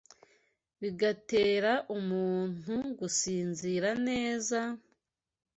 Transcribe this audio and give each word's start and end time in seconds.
bigatera 0.81 1.71
umuntu 1.97 2.75
gusinzira 2.99 3.89
neza, 4.07 4.59